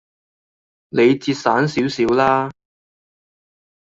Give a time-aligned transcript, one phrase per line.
[0.89, 2.51] 你節省少少啦